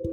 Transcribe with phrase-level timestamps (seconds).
[0.00, 0.06] こ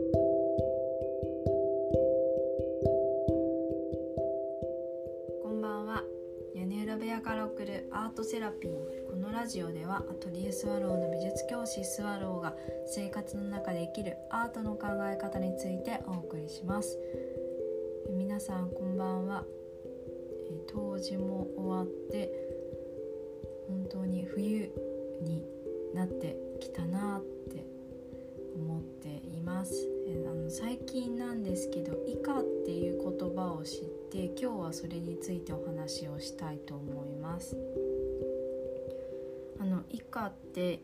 [5.52, 6.04] んばんは。
[6.56, 8.72] 屋根裏部屋から送るアートセラピー
[9.08, 12.56] このラジオではアトリエスワローの美術教師スワローが
[12.88, 16.98] 生活の中で生きるアートの考え方についてお送りします。
[18.10, 19.46] 皆さんこんばんは。
[20.74, 22.32] 冬至も終わって
[23.68, 24.72] 本当に冬
[25.22, 25.44] に
[25.94, 27.24] なってきたなっ
[27.54, 27.75] て
[28.56, 29.88] 思っています。
[30.28, 37.58] あの最近なんですけど「以下」っていう言葉を知って今日はそれについてお話をしたいと思います。
[39.60, 40.80] あの「以下」って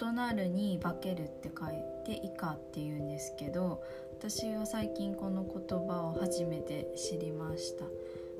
[0.00, 7.84] 異なるに化けるって書いて「以下」って言うんですけど私は最近この言葉を初めて知りました。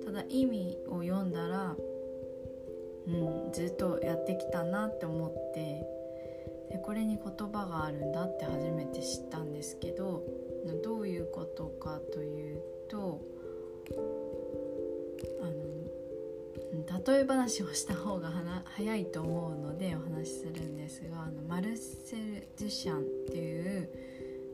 [0.05, 1.77] ただ意味を読んだら
[3.07, 5.87] うんずっとやってきたなって思って
[6.71, 10.25] でこれに言葉があるんだって初めて知ったんですけど
[10.85, 13.21] どういうことかというと
[15.43, 18.31] あの例え話をした方が
[18.65, 23.89] 早いと思うのでお話しするんですがあのマルセル・デュシャンっていう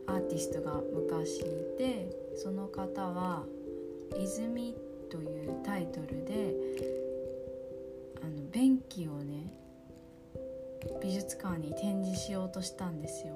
[0.06, 1.42] アーティストが昔い
[1.76, 3.44] てその方は
[4.18, 4.74] 「泉」
[5.10, 6.54] というタイトルで
[8.22, 9.22] あの便器を
[11.06, 13.34] 美術館に展示しようとしたんですよ。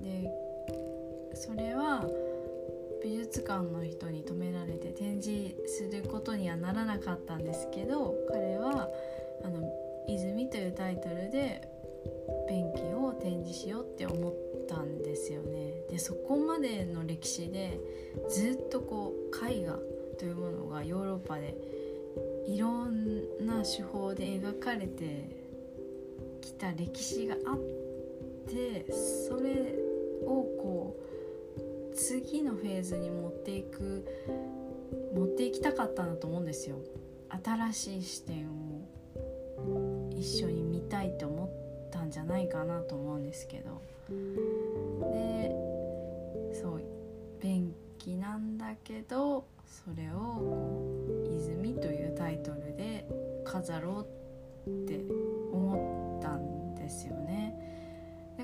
[0.00, 0.32] で
[1.34, 2.08] それは
[3.04, 8.90] 美術館の人に止められて展示することにはならなかったんですけど彼は
[9.44, 9.70] 「あの
[10.08, 11.60] 泉」というタイトルで
[12.48, 14.34] 便器を展示しようって思っ
[14.66, 15.74] たんですよね。
[15.90, 17.78] でそこまでの歴史で
[18.30, 19.78] ずっとこう絵画
[20.18, 21.54] というものがヨーロッパで
[22.46, 25.47] いろんな手法で描かれて
[26.40, 27.58] きた歴史があっ
[28.48, 29.74] てそれ
[30.24, 30.96] をこ
[31.92, 34.04] う次のフェーズに持っていく
[35.14, 36.76] 持っていきたかったんだと思うんですよ。
[37.30, 43.82] 新しい視点を一緒に見たいと思ったんじゃないかなと思うんですけど
[45.12, 45.50] で
[46.54, 46.82] そう
[47.40, 50.82] 便器なんだけどそれを
[51.36, 53.06] 「泉」というタイトルで
[53.44, 54.06] 飾ろ
[54.66, 55.00] うって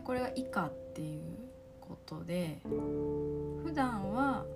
[0.04, 1.20] これが「以下」っていう
[1.80, 4.46] ことで普段は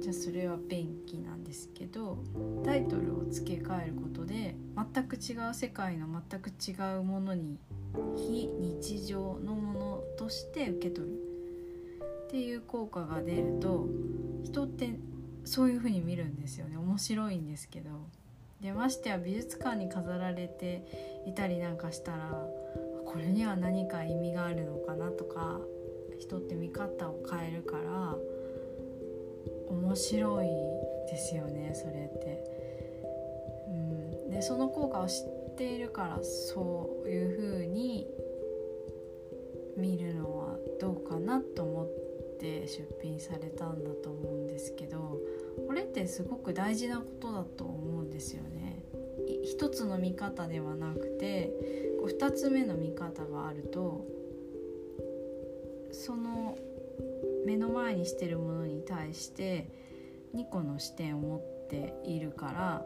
[0.00, 2.18] じゃあそれは便器なんですけど
[2.64, 7.58] タイトルを付け替えることで全く違う世界の全く違うものに
[8.16, 11.28] 非日常のものとして受け取る。
[12.28, 13.88] っていう効果が出ると
[14.44, 15.00] 人って
[15.44, 16.76] そういう風に見るんですよね。
[16.76, 17.88] 面白いんですけど。
[18.60, 22.46] でましてや美術館に飾られていたりなんかしたら
[23.08, 25.60] これには何か意味があるのかなとか
[26.18, 28.16] 人って見方を変えるから
[29.70, 30.46] 面白い
[31.10, 32.44] ですよねそれって。
[33.68, 38.06] うん、でその効果を知っているからそういう風に
[39.78, 41.88] 見るのはどうかなと思っ
[42.38, 45.18] て出品されたんだと思うんですけど
[45.66, 48.57] これってすごく大事なことだと思うんですよね。
[49.48, 51.50] 一つの見方ではなくて
[52.06, 54.04] 2つ目の見方があると
[55.90, 56.56] その
[57.46, 59.66] 目の前にしてるものに対して
[60.36, 62.84] 2個の視点を持っているから、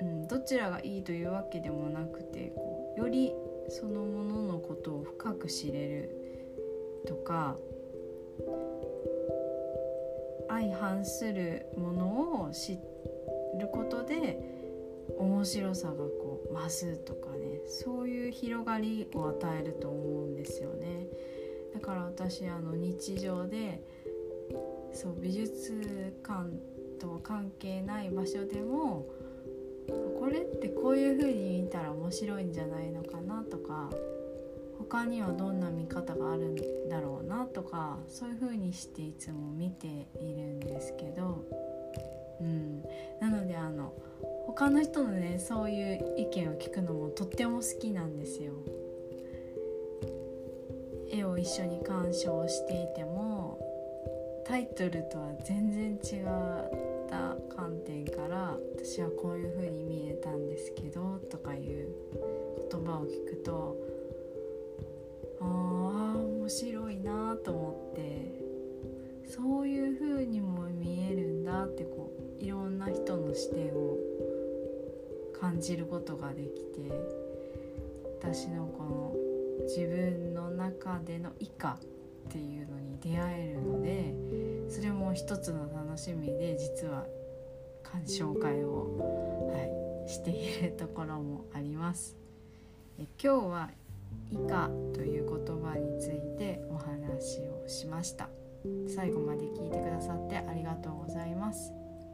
[0.00, 3.32] うん、どちらがいいというわけでもなくてこうより
[3.68, 7.56] そのもののことを深く知れるとか
[10.48, 12.78] 相反するものを知
[13.58, 14.61] ることで
[15.18, 21.06] 面白さがこう増すとかねそういう広がりを与えると思うんですよね。
[21.74, 23.82] だから私あの日常で
[24.92, 26.50] そう美術館
[27.00, 29.06] と関係ない場所でも
[30.18, 33.90] これってこういう風に見たら面白いんじゃないのかなとか
[34.78, 39.86] 他にはどんな見方があるんだろうなとかそういう風にしていつも見て
[40.20, 41.44] いるんですけど、
[42.40, 42.82] うん、
[43.20, 43.94] なのであの
[44.54, 48.52] 他の人のねそういう意見を聞くのもとっても好きなんですよ。
[51.10, 53.58] 絵を一緒に鑑賞していても
[54.46, 56.28] タイトルとは全然違っ
[57.08, 61.88] た観点から私はこういう風に見えたんですけどとかいう
[62.70, 63.76] 言葉を聞くと
[65.40, 68.42] ああ面白いなと思って
[69.28, 72.10] そういう風にも見えるんだってこ
[72.40, 73.96] ういろんな人の視点を
[75.42, 76.88] 感じることができて
[78.20, 79.12] 私のこの
[79.64, 81.80] 自分の中での以下
[82.28, 84.14] っていうのに出会えるので
[84.70, 87.06] それも一つの楽しみで実は
[87.82, 92.16] 鑑賞会を、はい、しているところもあります。
[93.00, 93.70] え今日は
[94.30, 98.28] 以下という言葉についてお話をしました
[98.94, 101.72] 最後まで聞いてくださってありがとうございます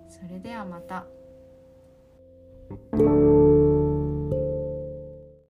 [0.09, 1.18] それではまた。
[2.69, 3.28] Thank you.